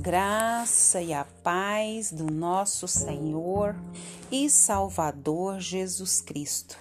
graça 0.00 1.00
e 1.00 1.12
a 1.12 1.24
paz 1.24 2.10
do 2.10 2.24
nosso 2.24 2.88
Senhor 2.88 3.76
e 4.30 4.50
Salvador 4.50 5.60
Jesus 5.60 6.20
Cristo. 6.20 6.76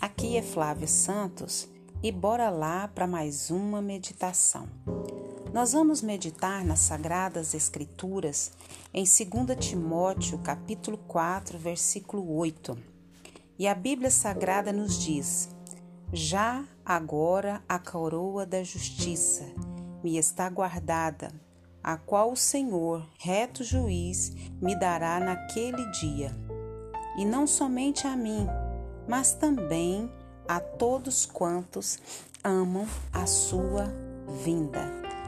Aqui 0.00 0.36
é 0.36 0.42
Flávia 0.42 0.86
Santos 0.86 1.68
e 2.02 2.12
bora 2.12 2.48
lá 2.48 2.86
para 2.86 3.06
mais 3.06 3.50
uma 3.50 3.82
meditação. 3.82 4.68
Nós 5.52 5.72
vamos 5.72 6.02
meditar 6.02 6.64
nas 6.64 6.80
sagradas 6.80 7.52
escrituras 7.52 8.52
em 8.94 9.02
2 9.04 9.58
Timóteo, 9.58 10.38
capítulo 10.38 10.98
4, 10.98 11.58
versículo 11.58 12.32
8. 12.36 12.78
E 13.58 13.66
a 13.66 13.74
Bíblia 13.74 14.10
Sagrada 14.10 14.72
nos 14.72 14.98
diz: 14.98 15.48
Já 16.12 16.64
agora 16.84 17.62
a 17.68 17.78
coroa 17.78 18.46
da 18.46 18.62
justiça 18.62 19.44
me 20.04 20.16
está 20.16 20.48
guardada 20.48 21.45
a 21.86 21.96
qual 21.96 22.32
o 22.32 22.36
Senhor, 22.36 23.06
reto 23.16 23.62
juiz, 23.62 24.34
me 24.60 24.74
dará 24.74 25.20
naquele 25.20 25.88
dia. 25.92 26.34
E 27.16 27.24
não 27.24 27.46
somente 27.46 28.08
a 28.08 28.16
mim, 28.16 28.44
mas 29.06 29.34
também 29.34 30.10
a 30.48 30.58
todos 30.58 31.24
quantos 31.24 32.00
amam 32.42 32.88
a 33.12 33.24
sua 33.24 33.84
vinda. 34.42 34.82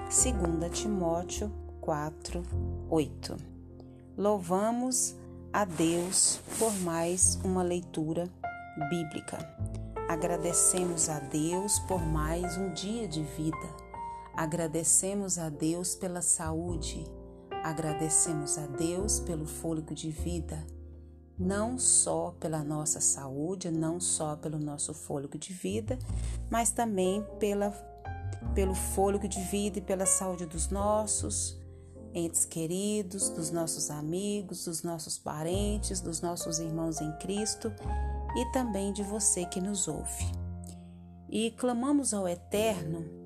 2 0.07 0.77
Timóteo 0.77 1.49
4, 1.81 2.43
8. 2.91 3.37
Louvamos 4.17 5.15
a 5.53 5.65
Deus 5.65 6.41
por 6.59 6.73
mais 6.81 7.37
uma 7.45 7.63
leitura 7.63 8.29
bíblica. 8.91 9.39
Agradecemos 10.09 11.09
a 11.09 11.21
Deus 11.21 11.79
por 11.81 12.05
mais 12.05 12.57
um 12.57 12.73
dia 12.73 13.07
de 13.07 13.23
vida 13.23 13.88
Agradecemos 14.39 15.37
a 15.37 15.49
Deus 15.49 15.97
pela 15.97 16.23
saúde, 16.23 17.05
agradecemos 17.65 18.57
a 18.57 18.69
Deus 18.69 19.19
pelo 19.19 19.45
fôlego 19.45 19.93
de 19.97 20.13
vida, 20.13 20.65
não 21.37 21.77
só 21.77 22.37
pela 22.39 22.63
nossa 22.63 23.01
saúde, 23.01 23.69
não 23.69 23.99
só 23.99 24.37
pelo 24.37 24.57
nosso 24.57 24.95
fôlego 24.95 25.37
de 25.37 25.53
vida, 25.53 25.99
mas 26.49 26.71
também 26.71 27.27
pela, 27.41 27.73
pelo 28.55 28.77
fôlego 28.77 29.27
de 29.27 29.41
vida 29.41 29.81
e 29.81 29.83
pela 29.83 30.07
saúde 30.07 30.47
dos 30.47 30.69
nossos 30.69 31.61
entes 32.15 32.45
queridos, 32.45 33.31
dos 33.31 33.51
nossos 33.51 33.91
amigos, 33.91 34.67
dos 34.67 34.85
nossos 34.85 35.19
parentes, 35.19 36.01
dos 36.01 36.21
nossos 36.21 36.61
irmãos 36.61 37.01
em 37.01 37.11
Cristo 37.19 37.73
e 38.37 38.53
também 38.53 38.93
de 38.93 39.03
você 39.03 39.45
que 39.47 39.61
nos 39.61 39.89
ouve. 39.89 40.33
E 41.29 41.51
clamamos 41.51 42.15
ao 42.15 42.29
Eterno 42.29 43.18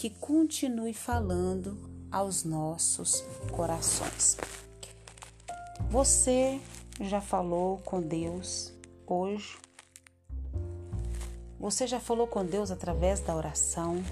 que 0.00 0.08
continue 0.08 0.94
falando 0.94 1.76
aos 2.10 2.42
nossos 2.42 3.22
corações. 3.52 4.38
Você 5.90 6.58
já 7.02 7.20
falou 7.20 7.76
com 7.84 8.00
Deus 8.00 8.72
hoje? 9.06 9.58
Você 11.58 11.86
já 11.86 12.00
falou 12.00 12.26
com 12.26 12.42
Deus 12.46 12.70
através 12.70 13.20
da 13.20 13.36
oração? 13.36 14.02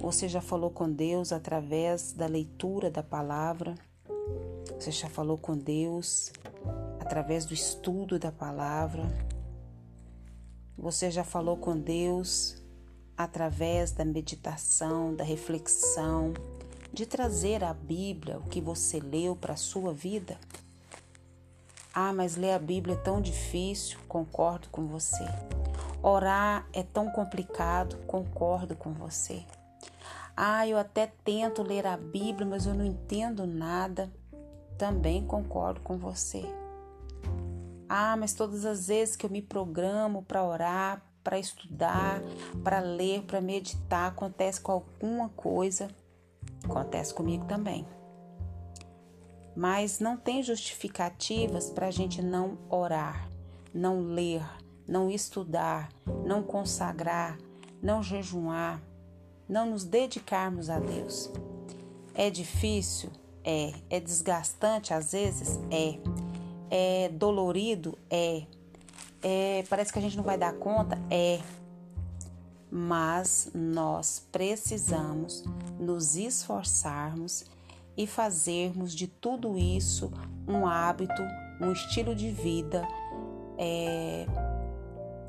Você 0.00 0.28
já 0.28 0.42
falou 0.42 0.68
com 0.68 0.92
Deus 0.92 1.32
através 1.32 2.12
da 2.12 2.26
leitura 2.26 2.90
da 2.90 3.02
palavra? 3.02 3.74
Você 4.78 4.90
já 4.90 5.08
falou 5.08 5.38
com 5.38 5.56
Deus 5.56 6.30
através 7.00 7.46
do 7.46 7.54
estudo 7.54 8.18
da 8.18 8.30
palavra? 8.30 9.02
Você 10.76 11.10
já 11.10 11.24
falou 11.24 11.56
com 11.56 11.74
Deus 11.80 12.65
através 13.16 13.92
da 13.92 14.04
meditação, 14.04 15.14
da 15.14 15.24
reflexão, 15.24 16.34
de 16.92 17.06
trazer 17.06 17.64
a 17.64 17.72
Bíblia, 17.72 18.38
o 18.38 18.48
que 18.48 18.60
você 18.60 19.00
leu 19.00 19.34
para 19.34 19.54
a 19.54 19.56
sua 19.56 19.92
vida? 19.92 20.38
Ah, 21.92 22.12
mas 22.12 22.36
ler 22.36 22.52
a 22.52 22.58
Bíblia 22.58 22.94
é 22.94 22.98
tão 22.98 23.20
difícil, 23.20 23.98
concordo 24.06 24.68
com 24.68 24.86
você. 24.86 25.24
Orar 26.02 26.66
é 26.72 26.82
tão 26.82 27.10
complicado, 27.10 27.96
concordo 28.06 28.76
com 28.76 28.92
você. 28.92 29.44
Ah, 30.36 30.68
eu 30.68 30.76
até 30.76 31.10
tento 31.24 31.62
ler 31.62 31.86
a 31.86 31.96
Bíblia, 31.96 32.46
mas 32.46 32.66
eu 32.66 32.74
não 32.74 32.84
entendo 32.84 33.46
nada, 33.46 34.12
também 34.76 35.26
concordo 35.26 35.80
com 35.80 35.96
você. 35.96 36.44
Ah, 37.88 38.16
mas 38.16 38.34
todas 38.34 38.66
as 38.66 38.88
vezes 38.88 39.16
que 39.16 39.24
eu 39.24 39.30
me 39.30 39.40
programo 39.40 40.22
para 40.22 40.44
orar, 40.44 41.02
para 41.26 41.40
estudar, 41.40 42.22
para 42.62 42.78
ler, 42.78 43.22
para 43.22 43.40
meditar, 43.40 44.12
acontece 44.12 44.60
com 44.60 44.70
alguma 44.70 45.28
coisa, 45.30 45.88
acontece 46.62 47.12
comigo 47.12 47.44
também. 47.46 47.84
Mas 49.56 49.98
não 49.98 50.16
tem 50.16 50.40
justificativas 50.40 51.68
para 51.68 51.88
a 51.88 51.90
gente 51.90 52.22
não 52.22 52.56
orar, 52.70 53.28
não 53.74 54.02
ler, 54.02 54.40
não 54.86 55.10
estudar, 55.10 55.88
não 56.24 56.44
consagrar, 56.44 57.36
não 57.82 58.04
jejuar, 58.04 58.80
não 59.48 59.70
nos 59.70 59.82
dedicarmos 59.82 60.70
a 60.70 60.78
Deus. 60.78 61.28
É 62.14 62.30
difícil? 62.30 63.10
É. 63.42 63.72
É 63.90 63.98
desgastante 63.98 64.94
às 64.94 65.10
vezes? 65.10 65.58
É. 65.72 65.98
É 66.70 67.08
dolorido? 67.08 67.98
É 68.08 68.44
é, 69.28 69.64
parece 69.68 69.92
que 69.92 69.98
a 69.98 70.02
gente 70.02 70.16
não 70.16 70.22
vai 70.22 70.38
dar 70.38 70.52
conta? 70.52 70.96
É. 71.10 71.40
Mas 72.70 73.50
nós 73.52 74.24
precisamos 74.30 75.42
nos 75.80 76.14
esforçarmos 76.14 77.44
e 77.96 78.06
fazermos 78.06 78.94
de 78.94 79.08
tudo 79.08 79.58
isso 79.58 80.12
um 80.46 80.64
hábito, 80.64 81.22
um 81.60 81.72
estilo 81.72 82.14
de 82.14 82.30
vida, 82.30 82.86
é, 83.58 84.26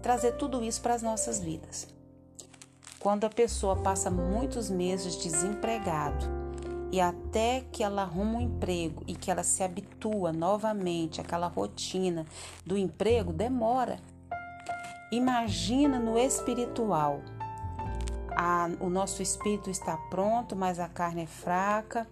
trazer 0.03 0.34
tudo 0.34 0.63
isso 0.63 0.80
para 0.80 0.94
as 0.94 1.02
nossas 1.02 1.40
vidas. 1.40 1.88
Quando 3.00 3.24
a 3.24 3.30
pessoa 3.31 3.78
passa 3.78 4.12
muitos 4.12 4.69
meses 4.69 5.16
desempregado, 5.16 6.37
e 6.92 7.02
até 7.02 7.66
que 7.72 7.84
ela 7.84 8.03
arruma 8.03 8.38
um 8.38 8.42
emprego 8.42 9.03
e 9.08 9.16
que 9.16 9.30
ela 9.30 9.44
se 9.44 9.64
habitua 9.64 10.31
novamente 10.31 11.20
àquela 11.20 11.48
rotina 11.48 12.25
do 12.66 12.78
emprego, 12.78 13.34
demora. 13.34 14.00
Imagina 15.12 16.00
no 16.00 16.18
espiritual. 16.18 17.22
A, 18.36 18.70
o 18.80 18.90
nosso 18.90 19.22
espírito 19.22 19.70
está 19.70 19.98
pronto, 20.09 20.56
mas 20.56 20.80
a 20.80 20.88
carne 20.88 21.24
é 21.24 21.28
fraca. 21.28 22.08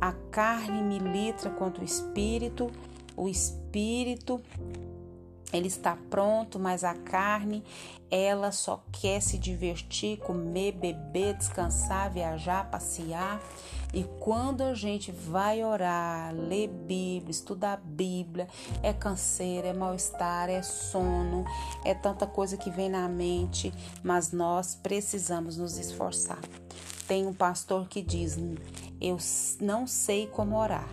A 0.00 0.12
carne 0.30 0.82
milita 0.82 1.50
contra 1.50 1.82
o 1.82 1.84
espírito, 1.84 2.70
o 3.16 3.28
espírito 3.28 4.40
ele 5.52 5.68
está 5.68 5.96
pronto, 6.10 6.58
mas 6.58 6.82
a 6.82 6.94
carne, 6.94 7.62
ela 8.10 8.50
só 8.52 8.82
quer 8.92 9.20
se 9.20 9.38
divertir, 9.38 10.18
comer, 10.18 10.72
beber, 10.72 11.34
descansar, 11.34 12.12
viajar, 12.12 12.68
passear. 12.70 13.40
E 13.94 14.04
quando 14.20 14.62
a 14.62 14.74
gente 14.74 15.12
vai 15.12 15.64
orar, 15.64 16.34
ler 16.34 16.68
Bíblia, 16.68 17.30
estudar 17.30 17.74
a 17.74 17.76
Bíblia, 17.76 18.48
é 18.82 18.92
canseiro, 18.92 19.66
é 19.66 19.72
mal-estar, 19.72 20.50
é 20.50 20.62
sono, 20.62 21.44
é 21.84 21.94
tanta 21.94 22.26
coisa 22.26 22.56
que 22.56 22.68
vem 22.68 22.90
na 22.90 23.08
mente, 23.08 23.72
mas 24.02 24.32
nós 24.32 24.74
precisamos 24.74 25.56
nos 25.56 25.78
esforçar. 25.78 26.40
Tem 27.06 27.26
um 27.26 27.32
pastor 27.32 27.88
que 27.88 28.02
diz: 28.02 28.36
Eu 29.00 29.16
não 29.60 29.86
sei 29.86 30.26
como 30.26 30.58
orar, 30.58 30.88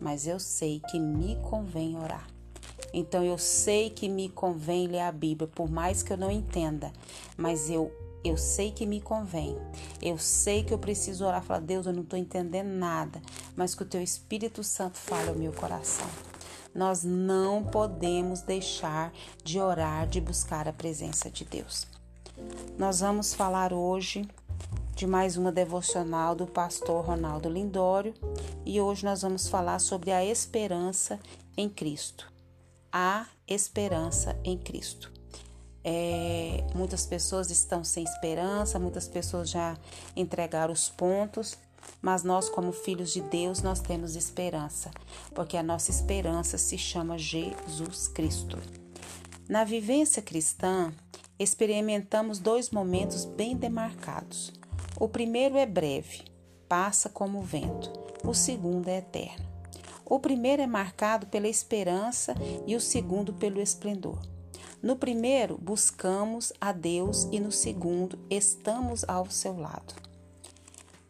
mas 0.00 0.26
eu 0.26 0.40
sei 0.40 0.82
que 0.90 0.98
me 0.98 1.36
convém 1.36 1.96
orar. 1.96 2.35
Então 2.92 3.24
eu 3.24 3.38
sei 3.38 3.90
que 3.90 4.08
me 4.08 4.28
convém 4.28 4.86
ler 4.86 5.00
a 5.00 5.12
Bíblia, 5.12 5.48
por 5.48 5.70
mais 5.70 6.02
que 6.02 6.12
eu 6.12 6.16
não 6.16 6.30
entenda, 6.30 6.92
mas 7.36 7.68
eu 7.70 7.92
eu 8.28 8.36
sei 8.36 8.72
que 8.72 8.84
me 8.84 9.00
convém. 9.00 9.56
Eu 10.02 10.18
sei 10.18 10.64
que 10.64 10.74
eu 10.74 10.78
preciso 10.78 11.24
orar, 11.24 11.42
falar, 11.42 11.60
Deus, 11.60 11.86
eu 11.86 11.92
não 11.92 12.02
estou 12.02 12.18
entendendo 12.18 12.68
nada, 12.68 13.22
mas 13.54 13.74
que 13.74 13.82
o 13.82 13.86
teu 13.86 14.02
Espírito 14.02 14.64
Santo 14.64 14.98
fale 14.98 15.28
ao 15.28 15.36
meu 15.36 15.52
coração. 15.52 16.08
Nós 16.74 17.04
não 17.04 17.64
podemos 17.64 18.42
deixar 18.42 19.12
de 19.44 19.60
orar, 19.60 20.06
de 20.08 20.20
buscar 20.20 20.68
a 20.68 20.72
presença 20.72 21.30
de 21.30 21.44
Deus. 21.44 21.86
Nós 22.76 23.00
vamos 23.00 23.32
falar 23.32 23.72
hoje 23.72 24.28
de 24.94 25.06
mais 25.06 25.36
uma 25.36 25.52
devocional 25.52 26.34
do 26.34 26.46
pastor 26.46 27.04
Ronaldo 27.04 27.48
Lindório 27.48 28.12
e 28.64 28.80
hoje 28.80 29.04
nós 29.04 29.22
vamos 29.22 29.48
falar 29.48 29.78
sobre 29.78 30.10
a 30.10 30.24
esperança 30.24 31.18
em 31.56 31.68
Cristo 31.68 32.35
há 32.96 33.26
esperança 33.46 34.40
em 34.42 34.56
Cristo. 34.56 35.12
É, 35.84 36.64
muitas 36.74 37.04
pessoas 37.04 37.50
estão 37.50 37.84
sem 37.84 38.02
esperança, 38.02 38.78
muitas 38.78 39.06
pessoas 39.06 39.50
já 39.50 39.76
entregaram 40.16 40.72
os 40.72 40.88
pontos, 40.88 41.58
mas 42.00 42.24
nós, 42.24 42.48
como 42.48 42.72
filhos 42.72 43.12
de 43.12 43.20
Deus, 43.20 43.60
nós 43.60 43.80
temos 43.80 44.16
esperança, 44.16 44.90
porque 45.34 45.58
a 45.58 45.62
nossa 45.62 45.90
esperança 45.90 46.56
se 46.56 46.78
chama 46.78 47.18
Jesus 47.18 48.08
Cristo. 48.08 48.58
Na 49.46 49.62
vivência 49.62 50.22
cristã, 50.22 50.90
experimentamos 51.38 52.38
dois 52.38 52.70
momentos 52.70 53.26
bem 53.26 53.54
demarcados. 53.54 54.54
O 54.98 55.06
primeiro 55.06 55.58
é 55.58 55.66
breve, 55.66 56.24
passa 56.66 57.10
como 57.10 57.42
vento, 57.42 57.92
o 58.24 58.32
segundo 58.32 58.88
é 58.88 58.96
eterno. 58.96 59.55
O 60.08 60.20
primeiro 60.20 60.62
é 60.62 60.66
marcado 60.68 61.26
pela 61.26 61.48
esperança 61.48 62.32
e 62.64 62.76
o 62.76 62.80
segundo 62.80 63.32
pelo 63.32 63.60
esplendor. 63.60 64.20
No 64.80 64.94
primeiro, 64.94 65.58
buscamos 65.60 66.52
a 66.60 66.70
Deus 66.70 67.26
e 67.32 67.40
no 67.40 67.50
segundo, 67.50 68.16
estamos 68.30 69.04
ao 69.08 69.28
seu 69.28 69.58
lado. 69.58 69.94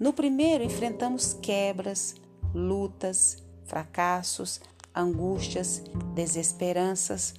No 0.00 0.14
primeiro, 0.14 0.64
enfrentamos 0.64 1.34
quebras, 1.34 2.14
lutas, 2.54 3.44
fracassos, 3.66 4.62
angústias, 4.94 5.82
desesperanças. 6.14 7.34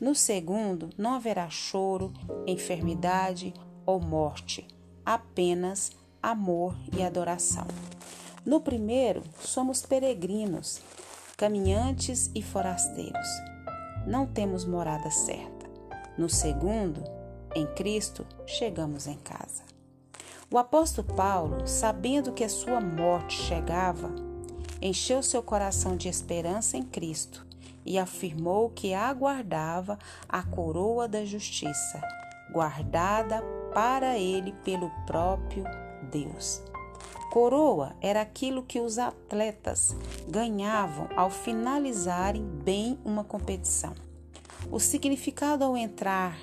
No 0.00 0.14
segundo, 0.14 0.88
não 0.96 1.12
haverá 1.12 1.50
choro, 1.50 2.10
enfermidade 2.46 3.52
ou 3.84 4.00
morte, 4.00 4.66
apenas 5.04 5.90
amor 6.22 6.74
e 6.96 7.02
adoração. 7.02 7.66
No 8.44 8.60
primeiro, 8.60 9.22
somos 9.40 9.82
peregrinos, 9.82 10.80
caminhantes 11.42 12.30
e 12.36 12.40
forasteiros. 12.40 13.26
Não 14.06 14.24
temos 14.24 14.64
morada 14.64 15.10
certa. 15.10 15.68
No 16.16 16.28
segundo, 16.28 17.02
em 17.52 17.66
Cristo, 17.74 18.24
chegamos 18.46 19.08
em 19.08 19.16
casa. 19.16 19.64
O 20.48 20.56
apóstolo 20.56 21.04
Paulo, 21.16 21.66
sabendo 21.66 22.30
que 22.30 22.44
a 22.44 22.48
sua 22.48 22.80
morte 22.80 23.34
chegava, 23.34 24.14
encheu 24.80 25.20
seu 25.20 25.42
coração 25.42 25.96
de 25.96 26.08
esperança 26.08 26.76
em 26.76 26.84
Cristo 26.84 27.44
e 27.84 27.98
afirmou 27.98 28.70
que 28.70 28.94
aguardava 28.94 29.98
a 30.28 30.44
coroa 30.44 31.08
da 31.08 31.24
justiça, 31.24 32.00
guardada 32.52 33.42
para 33.74 34.16
ele 34.16 34.52
pelo 34.62 34.88
próprio 35.06 35.64
Deus. 36.08 36.62
Coroa 37.32 37.96
era 38.02 38.20
aquilo 38.20 38.62
que 38.62 38.78
os 38.78 38.98
atletas 38.98 39.96
ganhavam 40.28 41.08
ao 41.16 41.30
finalizarem 41.30 42.44
bem 42.44 42.98
uma 43.06 43.24
competição. 43.24 43.94
O 44.70 44.78
significado 44.78 45.64
ao 45.64 45.74
entrar, 45.74 46.38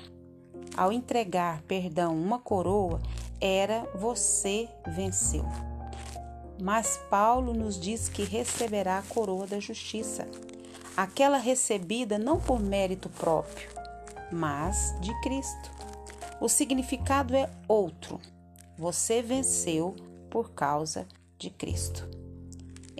ao 0.76 0.90
entregar, 0.90 1.62
perdão, 1.62 2.20
uma 2.20 2.40
coroa 2.40 3.00
era 3.40 3.88
você 3.94 4.68
venceu. 4.84 5.44
Mas 6.60 7.00
Paulo 7.08 7.54
nos 7.54 7.78
diz 7.78 8.08
que 8.08 8.24
receberá 8.24 8.98
a 8.98 9.02
coroa 9.02 9.46
da 9.46 9.60
justiça, 9.60 10.26
aquela 10.96 11.38
recebida 11.38 12.18
não 12.18 12.40
por 12.40 12.58
mérito 12.58 13.08
próprio, 13.10 13.68
mas 14.32 14.92
de 15.00 15.14
Cristo. 15.20 15.70
O 16.40 16.48
significado 16.48 17.36
é 17.36 17.48
outro. 17.68 18.18
Você 18.76 19.22
venceu 19.22 19.94
por 20.30 20.52
causa 20.52 21.06
de 21.36 21.50
Cristo. 21.50 22.08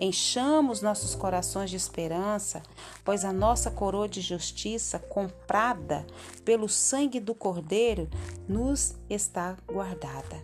Enchamos 0.03 0.81
nossos 0.81 1.13
corações 1.13 1.69
de 1.69 1.75
esperança, 1.75 2.63
pois 3.05 3.23
a 3.23 3.31
nossa 3.31 3.69
coroa 3.69 4.09
de 4.09 4.19
justiça, 4.19 4.97
comprada 4.97 6.07
pelo 6.43 6.67
sangue 6.67 7.19
do 7.19 7.35
Cordeiro, 7.35 8.09
nos 8.49 8.95
está 9.07 9.55
guardada. 9.67 10.41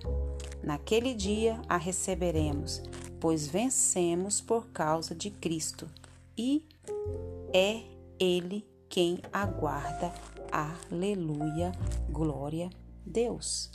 Naquele 0.62 1.16
dia 1.16 1.60
a 1.68 1.76
receberemos, 1.76 2.84
pois 3.20 3.48
vencemos 3.48 4.40
por 4.40 4.68
causa 4.68 5.16
de 5.16 5.32
Cristo, 5.32 5.90
e 6.38 6.64
é 7.52 7.82
Ele 8.20 8.64
quem 8.88 9.20
aguarda. 9.34 10.14
Aleluia, 10.52 11.72
glória 12.12 12.68
a 12.68 12.70
Deus. 13.04 13.72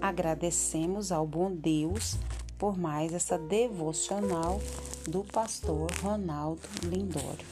Agradecemos 0.00 1.10
ao 1.10 1.26
bom 1.26 1.52
Deus 1.52 2.16
por 2.58 2.76
mais 2.76 3.14
essa 3.14 3.38
devocional 3.38 4.60
do 5.08 5.24
pastor 5.24 5.90
Ronaldo 6.02 6.60
Lindório. 6.82 7.46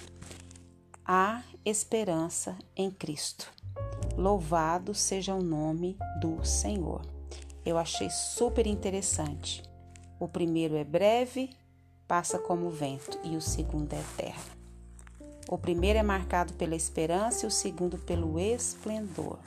Há 1.05 1.43
esperança 1.65 2.57
em 2.77 2.91
Cristo. 2.91 3.51
Louvado 4.17 4.93
seja 4.93 5.35
o 5.35 5.43
nome 5.43 5.97
do 6.21 6.45
Senhor. 6.45 7.03
Eu 7.65 7.79
achei 7.79 8.11
super 8.11 8.67
interessante. 8.67 9.63
O 10.19 10.27
primeiro 10.27 10.75
é 10.77 10.85
breve, 10.85 11.51
passa 12.09 12.39
como 12.39 12.71
vento, 12.71 13.19
e 13.23 13.37
o 13.37 13.41
segundo 13.41 13.93
é 13.93 14.01
eterno. 14.01 14.57
O 15.49 15.57
primeiro 15.57 15.99
é 15.99 16.03
marcado 16.03 16.53
pela 16.55 16.75
esperança 16.75 17.45
e 17.45 17.49
o 17.49 17.51
segundo 17.51 17.99
pelo 17.99 18.39
esplendor. 18.41 19.39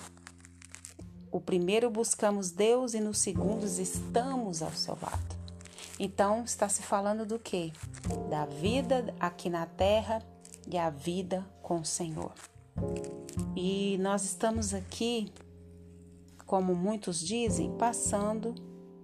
O 1.31 1.41
primeiro 1.41 1.89
buscamos 1.89 2.51
Deus 2.51 2.93
e 2.93 2.99
no 2.99 3.13
segundo 3.13 3.65
estamos 3.65 4.61
ao 4.61 4.71
seu 4.71 4.97
lado. 5.01 5.38
Então, 5.99 6.43
está 6.45 6.69
se 6.69 6.81
falando 6.81 7.25
do 7.25 7.37
que? 7.37 7.73
Da 8.29 8.45
vida 8.45 9.13
aqui 9.19 9.49
na 9.49 9.65
terra 9.65 10.23
e 10.65 10.77
a 10.77 10.89
vida 10.89 11.45
com 11.61 11.81
o 11.81 11.85
Senhor. 11.85 12.33
E 13.55 13.97
nós 13.99 14.23
estamos 14.23 14.73
aqui, 14.73 15.31
como 16.45 16.73
muitos 16.73 17.19
dizem, 17.19 17.75
passando 17.77 18.55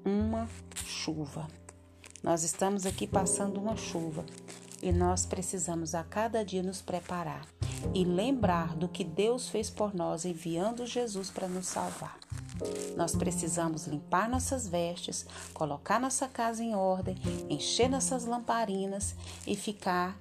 uma 0.05 0.47
chuva. 0.85 1.47
Nós 2.23 2.43
estamos 2.43 2.85
aqui 2.85 3.05
passando 3.05 3.59
uma 3.59 3.75
chuva 3.75 4.25
e 4.81 4.91
nós 4.91 5.25
precisamos 5.25 5.93
a 5.93 6.03
cada 6.03 6.45
dia 6.45 6.63
nos 6.63 6.81
preparar 6.81 7.54
e 7.93 8.03
lembrar 8.03 8.75
do 8.75 8.87
que 8.87 9.03
Deus 9.03 9.49
fez 9.49 9.69
por 9.69 9.93
nós 9.93 10.25
enviando 10.25 10.85
Jesus 10.85 11.29
para 11.29 11.47
nos 11.47 11.67
salvar. 11.67 12.17
Nós 12.95 13.15
precisamos 13.15 13.85
limpar 13.85 14.29
nossas 14.29 14.67
vestes, 14.67 15.25
colocar 15.53 15.99
nossa 15.99 16.27
casa 16.27 16.63
em 16.63 16.75
ordem, 16.75 17.17
encher 17.49 17.89
nossas 17.89 18.25
lamparinas 18.25 19.15
e 19.45 19.55
ficar 19.55 20.17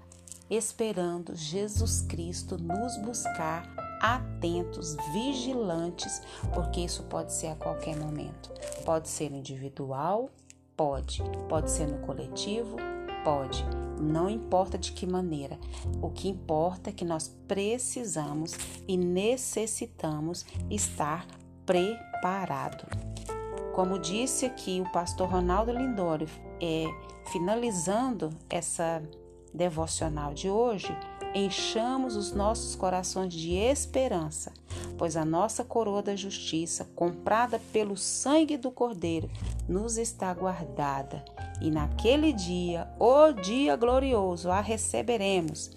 esperando 0.51 1.35
Jesus 1.35 2.03
Cristo 2.03 2.59
nos 2.59 2.97
buscar 2.99 3.65
atentos, 4.01 4.97
vigilantes, 5.13 6.21
porque 6.53 6.81
isso 6.81 7.05
pode 7.05 7.33
ser 7.33 7.49
a 7.49 7.57
qualquer 7.57 7.97
momento. 7.97 8.51
Pode 8.85 9.09
ser 9.09 9.33
individual, 9.33 10.29
pode. 10.77 11.23
Pode 11.49 11.71
ser 11.71 11.87
no 11.87 11.99
coletivo, 12.07 12.77
pode. 13.25 13.65
Não 14.01 14.29
importa 14.29 14.77
de 14.77 14.93
que 14.93 15.07
maneira. 15.07 15.59
O 16.03 16.11
que 16.11 16.29
importa 16.29 16.91
é 16.91 16.93
que 16.93 17.05
nós 17.05 17.35
precisamos 17.49 18.53
e 18.87 18.97
necessitamos 18.97 20.45
estar 20.71 21.27
preparado. 21.65 22.87
Como 23.75 23.99
disse 23.99 24.47
aqui 24.47 24.81
o 24.81 24.93
pastor 24.93 25.29
Ronaldo 25.29 25.73
Lindório, 25.73 26.29
é, 26.61 26.85
finalizando 27.33 28.31
essa 28.49 29.03
devocional 29.53 30.35
de 30.35 30.49
hoje, 30.49 30.97
enchamos 31.35 32.15
os 32.15 32.33
nossos 32.33 32.77
corações 32.77 33.33
de 33.33 33.55
esperança, 33.55 34.53
pois 34.97 35.17
a 35.17 35.25
nossa 35.25 35.65
coroa 35.65 36.03
da 36.03 36.15
justiça, 36.15 36.89
comprada 36.95 37.61
pelo 37.73 37.97
sangue 37.97 38.57
do 38.57 38.71
Cordeiro, 38.71 39.29
nos 39.69 39.99
está 39.99 40.33
guardada. 40.33 41.25
E 41.61 41.71
naquele 41.71 42.33
dia, 42.33 42.84
o 43.07 43.33
dia 43.33 43.77
glorioso, 43.77 44.51
a 44.51 44.63
receberemos, 44.63 45.71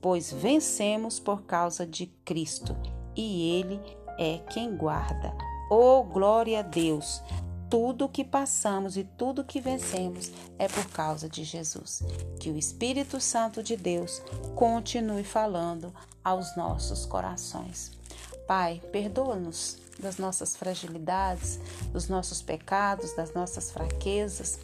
pois 0.00 0.32
vencemos 0.32 1.20
por 1.20 1.42
causa 1.42 1.86
de 1.86 2.06
Cristo, 2.24 2.76
e 3.14 3.52
Ele 3.52 3.80
é 4.18 4.38
quem 4.52 4.76
guarda. 4.76 5.32
Oh, 5.70 6.02
glória 6.02 6.58
a 6.58 6.62
Deus! 6.62 7.22
Tudo 7.70 8.08
que 8.08 8.24
passamos 8.24 8.96
e 8.96 9.04
tudo 9.04 9.44
que 9.44 9.60
vencemos 9.60 10.32
é 10.58 10.66
por 10.66 10.84
causa 10.86 11.28
de 11.28 11.44
Jesus. 11.44 12.02
Que 12.40 12.50
o 12.50 12.58
Espírito 12.58 13.20
Santo 13.20 13.62
de 13.62 13.76
Deus 13.76 14.20
continue 14.56 15.22
falando 15.22 15.94
aos 16.24 16.56
nossos 16.56 17.06
corações. 17.06 17.92
Pai, 18.48 18.82
perdoa-nos 18.90 19.78
das 20.00 20.18
nossas 20.18 20.56
fragilidades, 20.56 21.60
dos 21.92 22.08
nossos 22.08 22.42
pecados, 22.42 23.14
das 23.14 23.32
nossas 23.32 23.70
fraquezas 23.70 24.58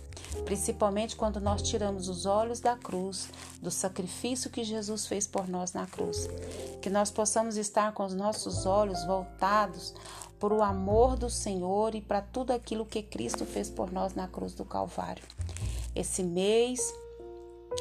principalmente 0.44 1.16
quando 1.16 1.40
nós 1.40 1.62
tiramos 1.62 2.08
os 2.08 2.26
olhos 2.26 2.60
da 2.60 2.76
cruz, 2.76 3.28
do 3.60 3.70
sacrifício 3.70 4.50
que 4.50 4.64
Jesus 4.64 5.06
fez 5.06 5.26
por 5.26 5.48
nós 5.48 5.72
na 5.72 5.86
cruz. 5.86 6.28
Que 6.80 6.90
nós 6.90 7.10
possamos 7.10 7.56
estar 7.56 7.92
com 7.92 8.04
os 8.04 8.14
nossos 8.14 8.66
olhos 8.66 9.04
voltados 9.04 9.94
para 10.38 10.54
o 10.54 10.62
amor 10.62 11.16
do 11.16 11.28
Senhor 11.28 11.94
e 11.94 12.00
para 12.00 12.20
tudo 12.20 12.52
aquilo 12.52 12.86
que 12.86 13.02
Cristo 13.02 13.44
fez 13.44 13.68
por 13.68 13.92
nós 13.92 14.14
na 14.14 14.28
cruz 14.28 14.54
do 14.54 14.64
Calvário. 14.64 15.24
Esse 15.94 16.22
mês 16.22 16.94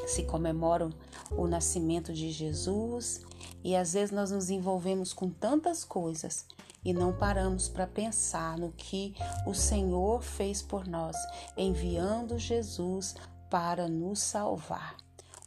se 0.08 0.24
comemora 0.24 0.90
o 1.32 1.48
nascimento 1.48 2.12
de 2.14 2.32
Jesus 2.32 3.22
e 3.64 3.76
às 3.76 3.94
vezes 3.94 4.12
nós 4.12 4.32
nos 4.32 4.50
envolvemos 4.50 5.14
com 5.14 5.30
tantas 5.30 5.84
coisas 5.84 6.46
e 6.88 6.94
não 6.94 7.12
paramos 7.12 7.68
para 7.68 7.86
pensar 7.86 8.58
no 8.58 8.72
que 8.72 9.14
o 9.46 9.54
Senhor 9.54 10.24
fez 10.24 10.62
por 10.62 10.88
nós, 10.88 11.18
enviando 11.58 12.40
Jesus 12.40 13.14
para 13.50 13.90
nos 13.90 14.20
salvar. 14.20 14.96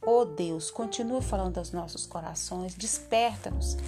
Oh 0.04 0.26
Deus, 0.26 0.70
continua 0.70 1.22
falando 1.22 1.56
aos 1.56 1.72
nossos 1.72 2.04
corações, 2.04 2.74
desperta-nos 2.74 3.78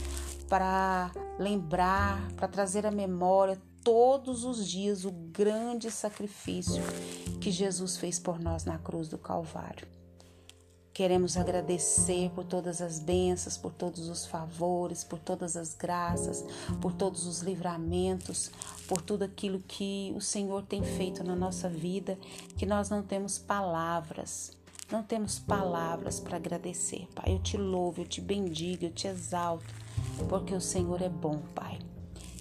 para 0.49 1.11
lembrar, 1.39 2.27
para 2.37 2.49
trazer 2.49 2.87
à 2.87 2.91
memória 2.91 3.61
todos 3.85 4.45
os 4.45 4.67
dias 4.67 5.05
o 5.05 5.11
grande 5.11 5.91
sacrifício 5.91 6.83
que 7.39 7.51
Jesus 7.51 7.99
fez 7.99 8.19
por 8.19 8.41
nós 8.41 8.65
na 8.65 8.79
cruz 8.79 9.09
do 9.09 9.19
Calvário. 9.19 9.87
Queremos 10.93 11.39
agradecer 11.39 12.31
por 12.35 12.45
todas 12.45 12.83
as 12.83 12.99
bênçãos, 13.01 13.57
por 13.57 13.73
todos 13.73 14.11
os 14.11 14.27
favores, 14.27 15.03
por 15.03 15.19
todas 15.19 15.57
as 15.57 15.75
graças, 15.75 16.45
por 16.83 16.93
todos 16.93 17.27
os 17.27 17.41
livramentos, 17.41 18.51
por 18.87 19.01
tudo 19.01 19.23
aquilo 19.23 19.59
que 19.61 20.13
o 20.15 20.21
Senhor 20.21 20.63
tem 20.63 20.83
feito 20.83 21.25
na 21.25 21.35
nossa 21.35 21.67
vida, 21.67 22.19
que 22.59 22.67
nós 22.67 22.91
não 22.91 23.03
temos 23.03 23.39
palavras, 23.39 24.55
não 24.91 25.03
temos 25.03 25.39
palavras 25.39 26.21
para 26.21 26.37
agradecer, 26.37 27.09
Pai. 27.15 27.33
Eu 27.33 27.39
te 27.39 27.57
louvo, 27.57 28.03
eu 28.03 28.07
te 28.07 28.21
bendigo, 28.21 28.85
eu 28.85 28.93
te 28.93 29.07
exalto, 29.07 29.75
porque 30.29 30.55
o 30.55 30.61
Senhor 30.61 31.01
é 31.01 31.09
bom, 31.09 31.39
Pai. 31.55 31.79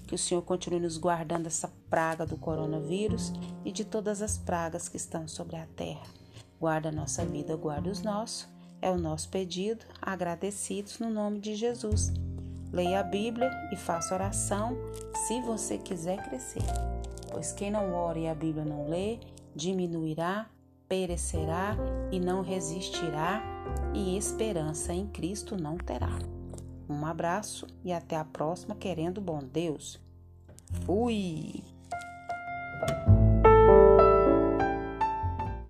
Que 0.05 0.15
o 0.15 0.17
Senhor 0.17 0.41
continue 0.41 0.81
nos 0.81 0.97
guardando 0.97 1.47
essa 1.47 1.71
praga 1.89 2.25
do 2.25 2.35
coronavírus 2.35 3.31
e 3.63 3.71
de 3.71 3.85
todas 3.85 4.21
as 4.21 4.37
pragas 4.37 4.89
que 4.89 4.97
estão 4.97 5.25
sobre 5.25 5.55
a 5.55 5.65
terra. 5.67 6.20
Guarda 6.61 6.89
a 6.89 6.91
nossa 6.91 7.25
vida, 7.25 7.55
guarda 7.55 7.89
os 7.89 8.03
nossos. 8.03 8.47
É 8.79 8.91
o 8.91 8.97
nosso 8.97 9.29
pedido, 9.29 9.83
agradecidos 9.99 10.99
no 10.99 11.09
nome 11.09 11.39
de 11.39 11.55
Jesus. 11.55 12.13
Leia 12.71 12.99
a 12.99 13.03
Bíblia 13.03 13.49
e 13.73 13.75
faça 13.75 14.13
oração 14.13 14.77
se 15.25 15.41
você 15.41 15.79
quiser 15.79 16.21
crescer. 16.23 16.61
Pois 17.31 17.51
quem 17.51 17.71
não 17.71 17.91
ora 17.95 18.19
e 18.19 18.27
a 18.27 18.35
Bíblia 18.35 18.63
não 18.63 18.87
lê, 18.87 19.19
diminuirá, 19.55 20.47
perecerá 20.87 21.75
e 22.11 22.19
não 22.19 22.43
resistirá, 22.43 23.41
e 23.91 24.15
esperança 24.15 24.93
em 24.93 25.07
Cristo 25.07 25.57
não 25.57 25.77
terá. 25.77 26.19
Um 26.87 27.07
abraço 27.07 27.65
e 27.83 27.91
até 27.91 28.15
a 28.15 28.23
próxima, 28.23 28.75
querendo 28.75 29.19
bom 29.19 29.39
Deus. 29.39 29.99
Fui! 30.85 31.70